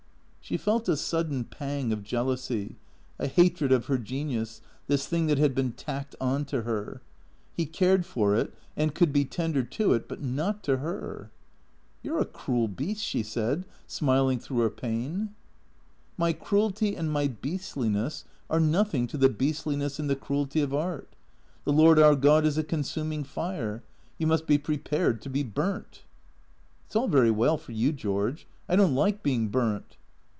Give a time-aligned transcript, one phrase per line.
[0.43, 2.75] She felt a sudden pang of jealousy,
[3.17, 6.99] a hatred of her genius, this thing that had been tacked on to her.
[7.53, 11.31] He cared for it and could be tender to it, but not to her."
[12.03, 15.33] You 're a cruel beast," she said, smiling through her pain."
[16.17, 21.15] My cruelty and my beastliness are nothing to the beastliness and the cruelty of art.
[21.63, 23.83] The Lord our God is a consuming hre.
[24.17, 26.03] You must be prepared to be burnt.""
[26.87, 28.47] It 's all very well for you, George.
[28.67, 29.95] I don't like being burnt."